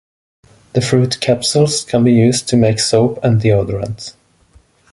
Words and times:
The 0.73 0.81
fruit 0.81 1.19
capsules 1.21 1.83
can 1.83 2.03
be 2.03 2.11
used 2.11 2.47
to 2.49 2.57
make 2.57 2.79
soap 2.79 3.19
and 3.21 3.39
deodorant. 3.39 4.15